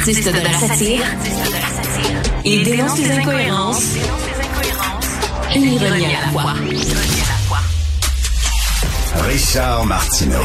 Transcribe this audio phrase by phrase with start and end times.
[0.00, 1.02] Artiste de la satire,
[2.42, 3.96] il dénonce les incohérences
[5.54, 6.54] et l'ironie à la fois.
[9.28, 10.40] Richard Martineau.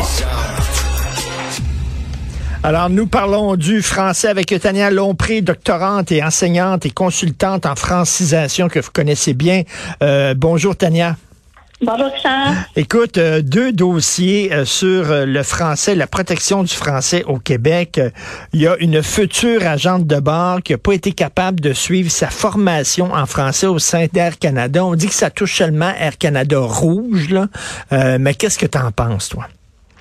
[2.63, 8.67] Alors, nous parlons du français avec Tania Lompré, doctorante et enseignante et consultante en francisation
[8.67, 9.63] que vous connaissez bien.
[10.03, 11.15] Euh, bonjour, Tania.
[11.81, 12.53] Bonjour, Richard.
[12.77, 17.99] Écoute, euh, deux dossiers euh, sur euh, le français, la protection du français au Québec.
[18.53, 22.09] Il y a une future agente de bord qui n'a pas été capable de suivre
[22.09, 24.85] sa formation en français au sein d'Air Canada.
[24.85, 27.47] On dit que ça touche seulement Air Canada rouge, là.
[28.19, 29.43] mais qu'est-ce que tu en penses, toi?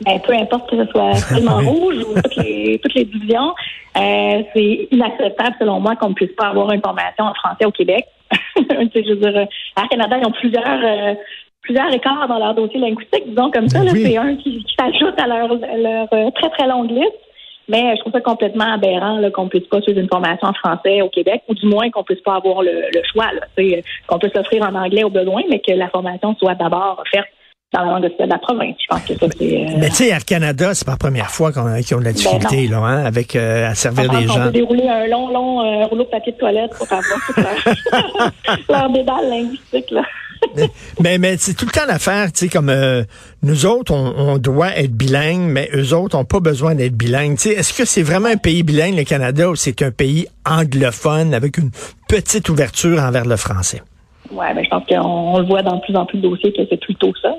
[0.04, 3.52] Ben, peu importe que ce soit seulement rouge ou toutes les, toutes les divisions,
[3.96, 8.04] c'est inacceptable, selon moi, qu'on ne puisse pas avoir une formation en français au Québec.
[8.56, 11.16] je veux dire, Air Canada, ils ont plusieurs
[11.64, 13.80] plusieurs écarts dans leur dossier linguistique, disons comme ça.
[13.80, 17.18] Ben c'est un qui, s'ajoute à leur, leur euh, très, très longue liste.
[17.66, 21.08] Mais je trouve ça complètement aberrant qu'on puisse pas suivre une formation en français au
[21.08, 23.30] Québec, ou du moins qu'on puisse pas avoir le, choix,
[24.06, 27.28] qu'on puisse s'offrir en anglais au besoin, mais que la formation soit d'abord offerte
[27.72, 28.76] dans la langue de la province.
[28.78, 29.62] Je pense que ça, c'est...
[29.62, 32.00] Euh, mais tu sais, Air Canada, c'est pas la première fois qu'on a, qu'ils ont
[32.00, 34.42] de la ben difficulté, là, hein, avec, euh, à servir des gens.
[34.42, 38.68] On peut dérouler un long, long rouleau de papier de toilette pour avoir toute leur,
[38.68, 40.02] leur dédale linguistique, là
[41.02, 43.02] mais mais c'est tout le temps l'affaire, tu sais, comme euh,
[43.42, 47.36] nous autres, on, doit être bilingue, mais eux autres ont pas besoin d'être bilingues.
[47.36, 50.26] Tu sais, est-ce que c'est vraiment un pays bilingue, le Canada, ou c'est un pays
[50.48, 51.70] anglophone avec une
[52.08, 53.82] petite ouverture envers le français?
[54.30, 56.62] Oui, ben, je pense qu'on le voit dans de plus en plus de dossiers que
[56.68, 57.34] c'est plutôt ça.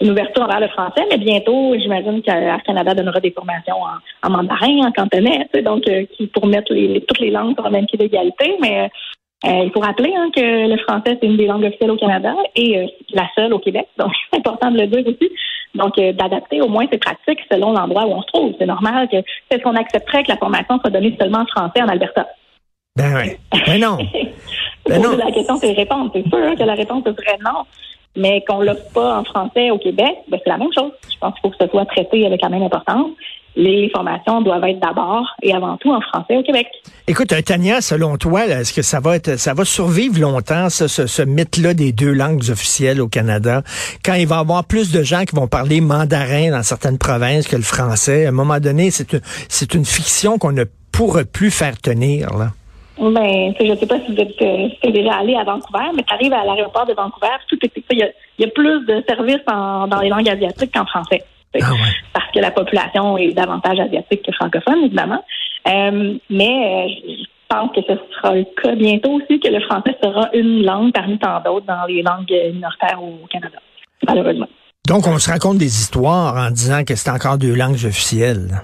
[0.00, 3.76] Une ouverture envers le français, mais bientôt, j'imagine qu'Air Canada donnera des formations
[4.22, 7.70] en, mandarin, en cantonais, donc euh, qui pour mettre les, toutes les langues sur le
[7.70, 8.56] même pied d'égalité.
[8.60, 8.90] Mais
[9.46, 12.34] euh, il faut rappeler hein, que le français, c'est une des langues officielles au Canada
[12.54, 13.88] et euh, la seule au Québec.
[13.96, 15.30] Donc, c'est important de le dire aussi.
[15.74, 18.54] Donc, euh, d'adapter au moins ces pratiques selon l'endroit où on se trouve.
[18.58, 19.16] C'est normal que
[19.50, 22.26] ce qu'on accepterait que la formation soit donnée seulement en français en Alberta.
[22.96, 23.60] Ben oui.
[23.66, 23.96] Mais non.
[24.86, 25.16] ben non.
[25.16, 26.10] La question, c'est répondre.
[26.12, 27.62] C'est sûr que la réponse serait non.
[28.16, 30.90] Mais qu'on l'offre pas en français au Québec, ben, c'est la même chose.
[31.10, 33.12] Je pense qu'il faut que ce soit traité avec la même importance
[33.56, 36.66] les formations doivent être d'abord et avant tout en français au Québec.
[37.06, 40.86] Écoute, euh, Tania, selon toi, est-ce que ça va être, ça va survivre longtemps, ce,
[40.86, 43.62] ce, mythe-là des deux langues officielles au Canada,
[44.04, 47.48] quand il va y avoir plus de gens qui vont parler mandarin dans certaines provinces
[47.48, 48.26] que le français?
[48.26, 52.36] À un moment donné, c'est une, c'est une fiction qu'on ne pourra plus faire tenir,
[52.36, 52.50] là.
[53.00, 56.12] Ben, je ne sais pas si vous êtes, euh, déjà allé à Vancouver, mais tu
[56.12, 59.02] arrives à l'aéroport de Vancouver, tout est, il y a, il y a plus de
[59.08, 61.24] services en, dans les langues asiatiques qu'en français.
[61.54, 61.72] Ah
[62.12, 65.22] parce que la population est davantage asiatique que francophone, évidemment.
[65.68, 69.96] Euh, mais euh, je pense que ce sera le cas bientôt aussi, que le français
[70.02, 73.58] sera une langue parmi tant d'autres dans les langues minoritaires au Canada,
[74.06, 74.48] malheureusement.
[74.86, 78.62] Donc, on se raconte des histoires en disant que c'est encore deux langues officielles.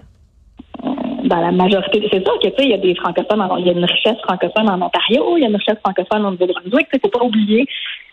[0.85, 0.89] Euh,
[1.25, 3.69] dans la majorité, c'est sûr que tu sais, il y a des francophones, il y
[3.69, 6.87] a une richesse francophone en Ontario, il y a une richesse francophone au Nouveau-Brunswick.
[6.93, 7.67] Il ne faut pas oublier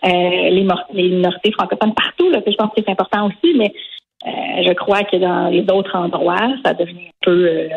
[0.04, 2.30] les, minorités francophones partout.
[2.32, 3.72] Là, je pense que c'est important aussi, mais
[4.26, 7.70] je crois que dans les autres endroits, ça devient un peu euh,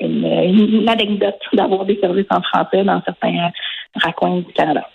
[0.00, 3.50] une, une, anecdote d'avoir des services en français dans certains
[3.94, 4.88] raccoins du Canada.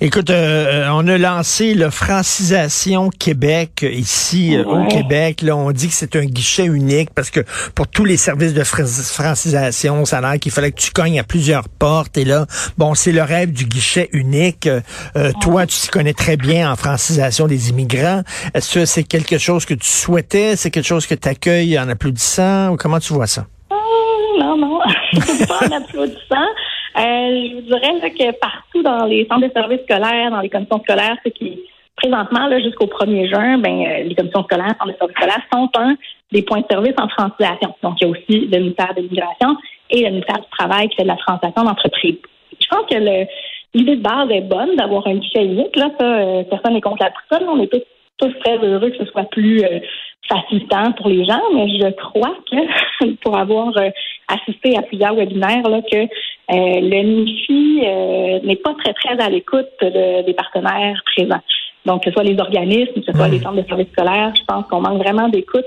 [0.00, 5.42] Écoute, euh, on a lancé le Francisation Québec ici euh, au Québec.
[5.42, 7.40] Là, on dit que c'est un guichet unique parce que
[7.74, 11.24] pour tous les services de francisation, ça a l'air qu'il fallait que tu cognes à
[11.24, 12.16] plusieurs portes.
[12.18, 12.46] Et là,
[12.76, 14.66] bon, c'est le rêve du guichet unique.
[14.68, 18.22] Euh, toi, tu t'y connais très bien en francisation des immigrants.
[18.54, 20.56] Est-ce que c'est quelque chose que tu souhaitais?
[20.56, 22.70] C'est quelque chose que tu accueilles en applaudissant?
[22.70, 23.46] Ou comment tu vois ça?
[24.38, 24.78] non, non,
[25.48, 26.48] pas en applaudissant.
[26.98, 30.80] Euh, je vous dirais que partout dans les centres de services scolaires, dans les commissions
[30.82, 31.60] scolaires, ce qui
[31.96, 35.94] présentement, jusqu'au 1er juin, ben, euh, les commissions scolaires, centres de services scolaires sont un
[36.32, 37.74] des points de service en francisation.
[37.82, 39.56] Donc, il y a aussi le ministère de l'immigration
[39.90, 42.16] et le ministère du Travail qui fait de la francisation d'entreprise.
[42.60, 42.96] Je pense que
[43.74, 45.76] l'idée de base est bonne d'avoir un guichet unique.
[45.76, 47.48] Là, ça, euh, personne n'est contre la personne.
[47.48, 47.82] On est tous,
[48.18, 49.62] tous très heureux que ce soit plus
[50.28, 53.72] facilitant pour les gens, mais je crois que pour avoir
[54.28, 56.06] assisté à plusieurs webinaires, là, que
[56.50, 61.42] euh, le NIFI euh, n'est pas très, très à l'écoute des partenaires présents.
[61.84, 64.44] Donc, que ce soit les organismes, que ce soit les centres de services scolaires, je
[64.46, 65.66] pense qu'on manque vraiment d'écoute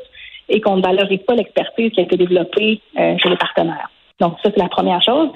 [0.50, 3.90] et qu'on ne valorise pas l'expertise qui a été développée euh, chez les partenaires.
[4.20, 5.30] Donc, ça, c'est la première chose.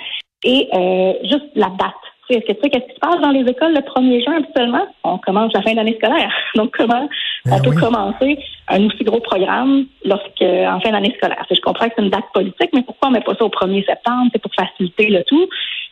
[0.43, 0.69] Et
[1.23, 2.04] juste la date.
[2.29, 4.87] Est-ce que tu sais qu'est-ce qui se passe dans les écoles le 1er juin habituellement?
[5.03, 6.31] On commence la fin d'année scolaire.
[6.55, 7.07] Donc, comment
[7.45, 11.45] ben on peut commencer un aussi gros programme lorsque en fin d'année scolaire?
[11.49, 13.85] Je comprends que c'est une date politique, mais pourquoi on met pas ça au 1er
[13.85, 14.29] septembre?
[14.33, 15.47] C'est pour faciliter le tout.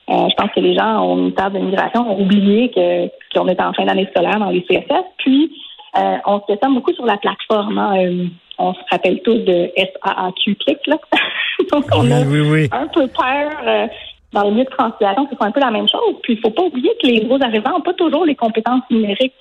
[0.09, 3.63] Euh, je pense que les gens au ministère de l'immigration ont oublié que qu'on était
[3.63, 5.05] en fin d'année scolaire dans les CSS.
[5.17, 5.51] Puis,
[5.97, 7.77] euh, on se questionne beaucoup sur la plateforme.
[7.77, 7.97] Hein.
[7.97, 8.25] Euh,
[8.57, 10.97] on se rappelle tous de SAAQ Click, là.
[11.71, 13.89] Donc, on a un peu peur
[14.33, 16.15] dans le milieu de translation que ce soit un peu la même chose.
[16.23, 19.33] Puis, il faut pas oublier que les nouveaux arrivants n'ont pas toujours les compétences numériques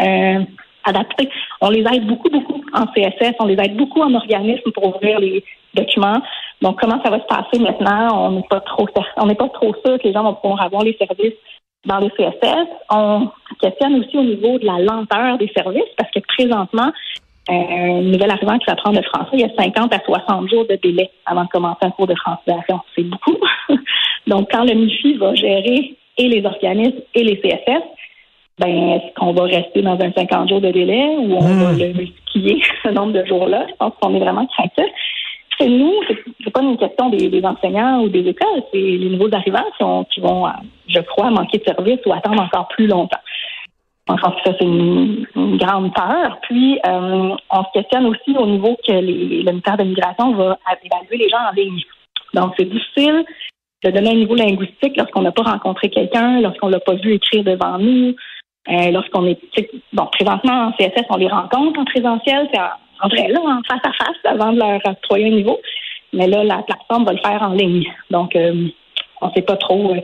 [0.00, 0.40] euh,
[0.84, 1.30] adaptées.
[1.60, 5.20] On les aide beaucoup, beaucoup en CSS, on les aide beaucoup en organisme pour ouvrir
[5.20, 5.44] les
[5.74, 6.20] documents.
[6.60, 8.26] Donc, comment ça va se passer maintenant?
[8.26, 8.86] On n'est pas trop
[9.16, 11.38] on n'est pas trop sûr que les gens vont pouvoir avoir les services
[11.84, 12.68] dans les CSS.
[12.90, 13.28] On
[13.60, 16.92] questionne aussi au niveau de la lenteur des services parce que présentement,
[17.48, 20.66] un nouvel arrivant qui va apprendre le français, il y a 50 à 60 jours
[20.68, 22.80] de délai avant de commencer un cours de translation.
[22.94, 23.36] C'est beaucoup.
[24.26, 27.82] Donc, quand le MIFI va gérer et les organismes et les CSS,
[28.58, 31.78] ben, est-ce qu'on va rester dans un 50 jours de délai ou on va hmm.
[31.78, 33.66] le multiplier ce nombre de jours-là?
[33.68, 34.92] Je pense qu'on est vraiment craintif.
[35.58, 35.92] C'est nous,
[36.42, 39.64] c'est pas une question des, enseignants ou des écoles, c'est les nouveaux arrivants
[40.10, 40.46] qui, vont,
[40.88, 43.20] je crois, manquer de service ou attendre encore plus longtemps.
[44.08, 45.26] Je pense que ça, c'est une,
[45.56, 46.38] grande peur.
[46.42, 50.58] Puis, euh, on se questionne aussi au niveau que les, le ministère de l'immigration va
[50.82, 51.80] évaluer les gens en ligne.
[52.34, 53.24] Donc, c'est difficile
[53.84, 57.44] de donner un niveau linguistique lorsqu'on n'a pas rencontré quelqu'un, lorsqu'on l'a pas vu écrire
[57.44, 58.14] devant nous,
[58.68, 59.38] euh, lorsqu'on est...
[59.92, 63.84] Bon, présentement, en CSS, on les rencontre en présentiel, c'est en, vrai, là, en face
[63.84, 65.60] à face, avant de leur octroyer un niveau.
[66.12, 67.84] Mais là, la plateforme va le faire en ligne.
[68.10, 68.68] Donc, euh,
[69.20, 69.94] on ne sait pas trop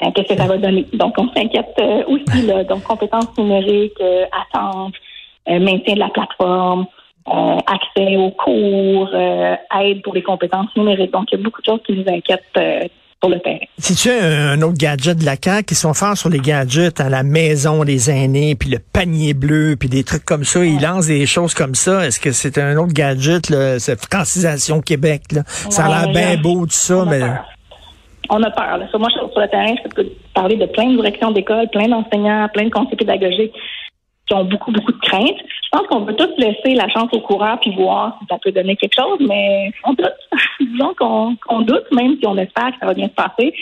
[0.00, 0.86] qu'est-ce que ça va donner?
[0.92, 2.64] Donc, on s'inquiète euh, aussi, là.
[2.64, 4.94] Donc, compétences numériques, euh, attente,
[5.46, 6.86] maintien de la plateforme,
[7.26, 11.12] accès aux cours, aide pour les compétences numériques.
[11.12, 13.58] Donc, il y a beaucoup de choses qui nous inquiètent pour le terrain.
[13.78, 17.00] Si tu as un autre gadget de la CAQ qui sont forts sur les gadgets
[17.00, 20.80] à la maison des aînés, puis le panier bleu, puis des trucs comme ça, ils
[20.80, 22.06] lancent des choses comme ça.
[22.06, 25.22] Est-ce que c'est un autre gadget, là, cette francisation Québec?
[25.32, 25.42] Là?
[25.46, 27.20] Ça a l'air bien beau, tout ça, mais
[28.30, 28.78] on a peur.
[28.98, 32.64] Moi, sur le terrain, je peux parler de plein de directions d'école, plein d'enseignants, plein
[32.64, 33.54] de conseillers pédagogiques
[34.26, 35.38] qui ont beaucoup, beaucoup de craintes.
[35.38, 38.52] Je pense qu'on peut tous laisser la chance au courant puis voir si ça peut
[38.52, 40.14] donner quelque chose, mais on doute.
[40.60, 43.52] Disons qu'on doute, même si on espère que ça va bien se passer.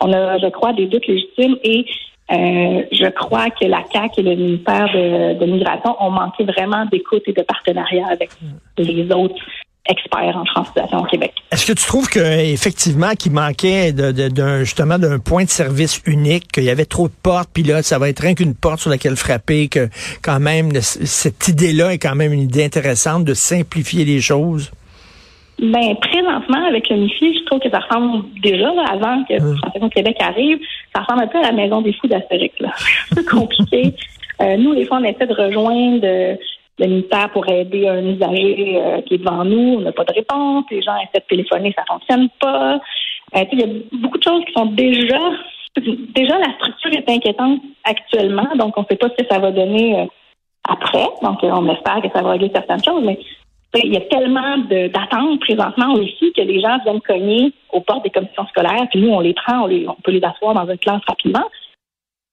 [0.00, 1.86] On a, je crois, des doutes légitimes et
[2.30, 6.84] euh, je crois que la CAQ et le ministère de, de l'immigration ont manqué vraiment
[6.86, 8.30] d'écoute et de partenariat avec
[8.78, 9.42] les autres
[9.88, 11.32] expert en transition au Québec.
[11.50, 16.52] Est-ce que tu trouves que effectivement qu'il manquait de, justement d'un point de service unique,
[16.52, 18.90] qu'il y avait trop de portes, puis là ça va être rien qu'une porte sur
[18.90, 19.88] laquelle frapper, que
[20.22, 24.70] quand même cette idée-là est quand même une idée intéressante de simplifier les choses?
[25.60, 29.90] Ben présentement avec le MIFI, je trouve que ça ressemble déjà avant que hum.
[29.90, 30.58] Québec arrive,
[30.94, 32.72] ça ressemble un peu à la maison des fous d'Astérix là.
[32.76, 33.94] C'est un peu compliqué.
[34.40, 36.04] euh, nous, des fois, on essaie de rejoindre
[37.32, 39.76] pour aider un usager euh, qui est devant nous.
[39.78, 40.64] On n'a pas de réponse.
[40.70, 42.80] Les gens essaient de téléphoner, ça fonctionne pas.
[43.36, 45.18] Euh, il y a beaucoup de choses qui sont déjà...
[46.14, 49.50] Déjà, la structure est inquiétante actuellement, donc on ne sait pas ce que ça va
[49.50, 50.04] donner euh,
[50.68, 51.08] après.
[51.22, 53.18] Donc, on espère que ça va régler certaines choses, mais
[53.82, 58.10] il y a tellement d'attentes présentement aussi que les gens viennent cogner aux portes des
[58.10, 61.00] commissions scolaires, puis nous, on les prend, on, on peut les asseoir dans une classe
[61.08, 61.48] rapidement.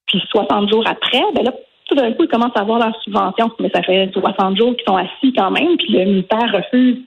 [0.07, 1.53] Puis 60 jours après, ben là,
[1.89, 4.85] tout d'un coup, ils commencent à avoir leur subvention, mais ça fait 60 jours qu'ils
[4.87, 6.99] sont assis quand même, puis le ministère refuse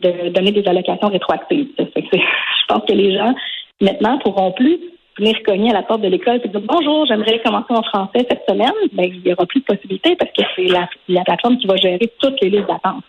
[0.00, 1.68] de donner des allocations rétroactives.
[1.78, 3.34] Je pense que les gens,
[3.80, 4.78] maintenant, pourront plus
[5.18, 8.44] venir cogner à la porte de l'école et dire Bonjour, j'aimerais commencer en français cette
[8.48, 8.72] semaine.
[8.92, 11.76] Ben, il n'y aura plus de possibilité parce que c'est la, la plateforme qui va
[11.76, 13.04] gérer toutes les listes d'attente.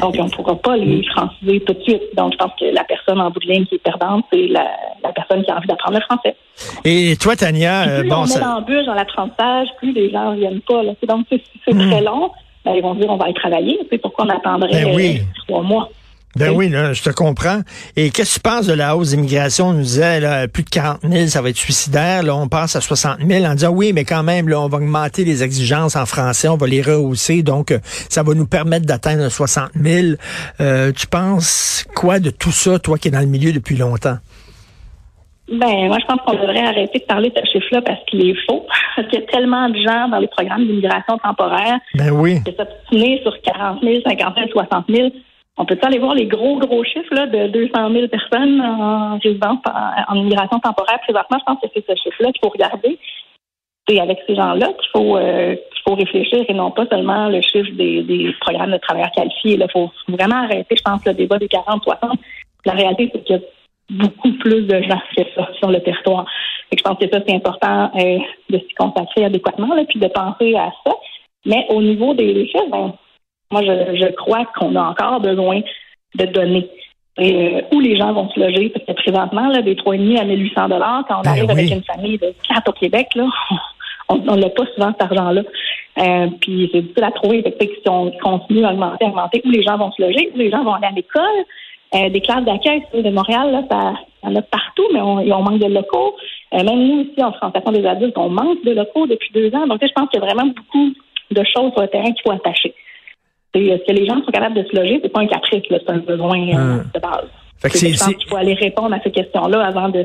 [0.00, 2.02] Donc, on ne pourra pas les franciser tout de suite.
[2.16, 4.66] Donc, je pense que la personne en bout de ligne qui est perdante, c'est la,
[5.14, 6.36] personne qui a envie d'apprendre le français.
[6.84, 10.36] Et toi, Tania, euh, plus bon, on met l'embûche dans l'apprentissage, plus les gens ne
[10.36, 10.82] viennent pas.
[10.82, 10.92] Là.
[11.08, 11.90] Donc, c'est hmm.
[11.90, 12.30] très long.
[12.64, 13.78] Ben, ils vont dire on va y travailler.
[13.90, 15.90] C'est pourquoi on attendrait ben euh, trois mois.
[16.36, 17.60] Ben oui, je te comprends.
[17.96, 19.68] Et qu'est-ce que tu penses de la hausse d'immigration?
[19.68, 22.22] On nous disait là, plus de 40 000, ça va être suicidaire.
[22.22, 24.78] Là, on passe à 60 000 en disant oui, mais quand même, là, on va
[24.78, 28.86] augmenter les exigences en français, on va les rehausser, donc euh, ça va nous permettre
[28.86, 30.16] d'atteindre 60 000.
[30.60, 34.16] Euh, tu penses quoi de tout ça, toi qui es dans le milieu depuis longtemps?
[35.48, 38.36] Ben, moi, je pense qu'on devrait arrêter de parler de ce chiffre-là parce qu'il est
[38.48, 38.66] faux.
[38.96, 41.80] Parce qu'il y a tellement de gens dans les programmes d'immigration temporaire.
[41.96, 42.38] Ben oui.
[42.44, 45.08] Qui s'obstiner sur 40 000, 50 000, 60 000.
[45.56, 49.58] On peut aller voir les gros, gros chiffres là, de 200 000 personnes en résidence,
[50.08, 51.38] en, immigration temporaire présentement?
[51.38, 52.98] Je pense que c'est ce chiffre-là qu'il faut regarder.
[53.88, 57.40] C'est avec ces gens-là qu'il faut, euh, qu'il faut réfléchir et non pas seulement le
[57.42, 59.58] chiffre des, des programmes de travailleurs qualifiés.
[59.60, 62.18] Il faut vraiment arrêter, je pense, le débat des 40-60.
[62.64, 63.42] La réalité, c'est qu'il y a
[63.90, 66.24] beaucoup plus de gens que ça sur le territoire.
[66.72, 68.18] Et je pense que ça, c'est important euh,
[68.50, 70.94] de s'y consacrer adéquatement, là, puis de penser à ça.
[71.46, 72.94] Mais au niveau des chiffres, ben,
[73.54, 75.60] moi, je, crois qu'on a encore besoin
[76.16, 76.68] de données.
[77.20, 80.68] Euh, où les gens vont se loger, parce que présentement, là, des 3,5 à 1800
[80.68, 83.26] dollars, quand on ben arrive avec une famille de quatre au Québec, là,
[84.08, 85.42] on n'a pas souvent cet argent-là.
[85.98, 87.42] Euh, puis c'est difficile à trouver.
[87.42, 90.30] Fait que, si on continue à augmenter, à augmenter, où les gens vont se loger,
[90.34, 91.44] où les gens vont aller à l'école?
[91.94, 95.42] Euh, des classes d'accueil de Montréal, là, ça, ça en a partout, mais on, on
[95.42, 96.16] manque de locaux.
[96.52, 99.68] Euh, même nous ici, en fréquentation des adultes, on manque de locaux depuis deux ans.
[99.68, 100.92] Donc, je pense qu'il y a vraiment beaucoup
[101.30, 102.74] de choses sur le terrain qu'il faut attacher.
[103.58, 105.00] Est-ce que les gens sont capables de se loger?
[105.02, 107.26] C'est pas un caprice, c'est un besoin euh, de base.
[107.60, 110.04] Fait que C'est- c'est- je pense qu'il faut aller répondre à ces questions-là avant de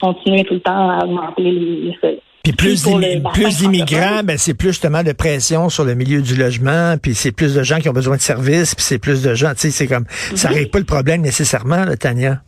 [0.00, 1.96] continuer tout le temps à augmenter les.
[2.42, 7.14] Puis plus, d'immigrants, ben c'est plus justement de pression sur le milieu du logement, puis
[7.14, 9.58] c'est plus de gens qui ont besoin de services, puis c'est plus de gens, tu
[9.60, 10.54] sais, c'est comme ça Mhm.
[10.56, 12.38] règle pas le problème nécessairement, là, Tania.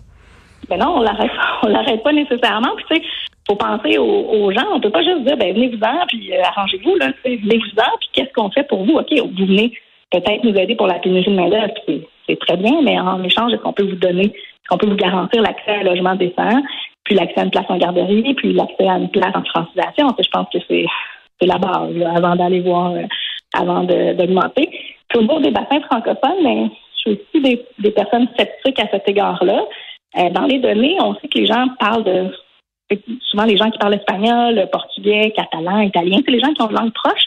[0.69, 1.31] Ben non, on l'arrête,
[1.63, 2.75] on l'arrête pas nécessairement.
[2.77, 3.03] Puis tu sais,
[3.47, 4.65] faut penser aux, aux gens.
[4.75, 7.13] On peut pas juste dire, ben venez-vous-en, puis euh, arrangez-vous là.
[7.25, 8.95] Venez-vous-en, puis qu'est-ce qu'on fait pour vous?
[8.95, 9.73] Ok, vous venez
[10.21, 13.23] peut-être nous aider pour la pénurie de main d'œuvre, puis c'est, très bien, mais en
[13.23, 16.15] échange, est-ce qu'on peut vous donner, est-ce qu'on peut vous garantir l'accès à un logement
[16.15, 16.63] décent,
[17.05, 20.15] puis l'accès à une place en garderie, puis l'accès à une place en francisation?
[20.19, 20.87] Je pense que c'est,
[21.43, 23.03] la base avant d'aller voir, euh,
[23.55, 24.71] avant d'augmenter.
[25.09, 29.07] Puis au niveau des bassins francophones, ben, je suis aussi des, personnes sceptiques à cet
[29.09, 29.67] égard-là.
[30.17, 32.31] Euh, dans les données, on sait que les gens parlent de
[33.31, 36.77] souvent les gens qui parlent espagnol, portugais, catalan, italien, c'est les gens qui ont une
[36.77, 37.27] langue proche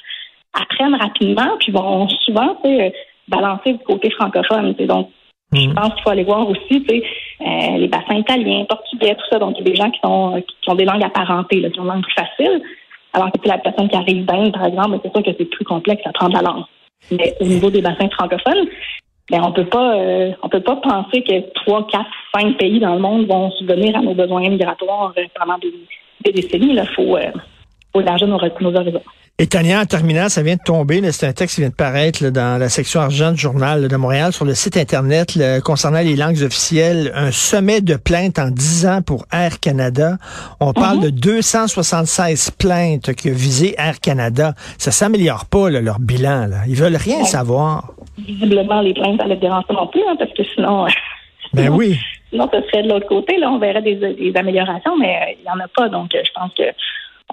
[0.53, 2.89] apprennent rapidement puis vont souvent euh,
[3.27, 4.73] balancer du côté francophone.
[4.73, 5.09] Donc,
[5.53, 5.73] je Mm.
[5.75, 9.39] pense qu'il faut aller voir aussi euh, les bassins italiens, portugais, tout ça.
[9.39, 11.69] Donc, il y a des gens qui sont euh, qui ont des langues apparentées, là,
[11.69, 12.61] qui ont une langue plus facile.
[13.13, 16.01] Alors que la personne qui arrive d'Inde, par exemple, c'est sûr que c'est plus complexe
[16.05, 16.65] à prendre la langue.
[17.11, 18.67] Mais au niveau des bassins francophones,
[19.31, 22.95] ben on peut pas euh, on peut pas penser que trois, quatre, cinq pays dans
[22.95, 25.73] le monde vont subvenir à nos besoins migratoires pendant des,
[26.25, 26.73] des décennies.
[26.73, 27.31] Il faut, euh,
[27.93, 29.03] faut élargir nos, nos horizons.
[29.39, 32.23] Et Tania, en terminant, ça vient de tomber, c'est un texte qui vient de paraître
[32.23, 35.61] là, dans la section argent du journal là, de Montréal sur le site Internet là,
[35.61, 40.17] concernant les langues officielles, un sommet de plaintes en 10 ans pour Air Canada.
[40.59, 44.53] On parle de 276 plaintes qui visé Air Canada.
[44.79, 46.47] Ça s'améliore pas, là, leur bilan.
[46.47, 46.57] Là.
[46.67, 47.23] Ils veulent rien Ouais.
[47.25, 47.91] savoir.
[48.17, 50.89] Visiblement, les plaintes, ça ne dérange pas non plus, hein, parce que sinon, euh,
[51.53, 51.99] Ben oui.
[52.31, 53.37] sinon, ce serait de l'autre côté.
[53.37, 55.89] Là, on verrait des, des améliorations, mais euh, il n'y en a pas.
[55.89, 56.63] Donc, euh, je pense que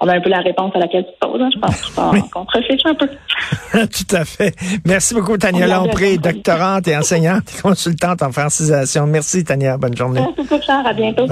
[0.01, 1.41] on a un peu la réponse à laquelle tu poses.
[1.41, 1.49] hein.
[1.53, 2.21] Je pense Oui.
[2.29, 3.07] qu'on te réfléchisse un peu.
[3.87, 4.53] Tout à fait.
[4.85, 9.07] Merci beaucoup, Tania Lompré, doctorante et enseignante et consultante en francisation.
[9.07, 9.77] Merci, Tania.
[9.77, 10.21] Bonne journée.
[10.21, 10.87] Merci beaucoup, Charles.
[10.87, 11.25] À bientôt.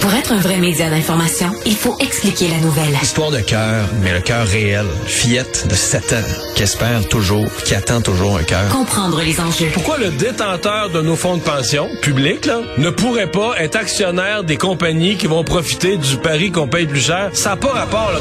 [0.00, 2.92] Pour être un vrai média d'information, il faut expliquer la nouvelle.
[3.02, 4.84] Histoire de cœur, mais le cœur réel.
[5.06, 8.68] Fillette de 7 ans, qui espère toujours, qui attend toujours un cœur.
[8.70, 9.70] Comprendre les enjeux.
[9.72, 14.42] Pourquoi le détenteur de nos fonds de pension publics là, ne pourrait pas être actionnaire
[14.42, 17.30] des compagnies qui vont profiter du pari qu'on paye plus cher?
[17.32, 18.10] Ça n'a pas rapport.
[18.12, 18.18] Là.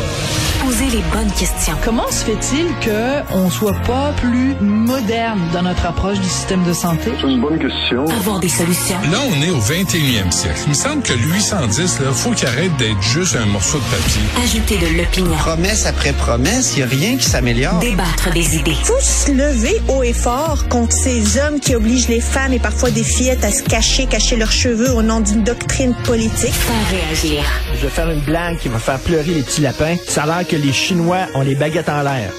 [0.61, 1.73] Poser les bonnes questions.
[1.83, 7.11] Comment se fait-il qu'on soit pas plus moderne dans notre approche du système de santé?
[7.19, 8.05] C'est une bonne question.
[8.05, 8.97] Avoir des solutions.
[9.11, 10.59] Là, on est au 21e siècle.
[10.65, 13.83] Il me semble que le 810, là, faut qu'il arrête d'être juste un morceau de
[13.85, 14.21] papier.
[14.43, 15.35] Ajouter de l'opinion.
[15.37, 17.79] Promesse après promesse, il n'y a rien qui s'améliore.
[17.79, 18.75] Débattre des idées.
[18.83, 22.91] faut se lever haut et fort contre ces hommes qui obligent les femmes et parfois
[22.91, 26.53] des fillettes à se cacher, cacher leurs cheveux au nom d'une doctrine politique.
[26.53, 27.43] Faire réagir.
[27.75, 29.95] Je vais faire une blague qui va faire pleurer les petits lapins.
[30.07, 32.33] Ça a l'air que les Chinois ont les baguettes en l'air.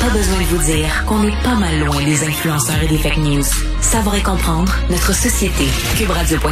[0.00, 3.18] Pas besoin de vous dire qu'on n'est pas mal loin des influenceurs et des fake
[3.18, 3.44] news.
[3.82, 5.66] Savoir et comprendre notre société.
[5.98, 6.50] Cube Radio.ca.